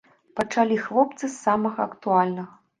Пачалі 0.39 0.77
хлопцы 0.85 1.23
з 1.27 1.31
самага 1.43 1.79
актуальнага. 1.93 2.53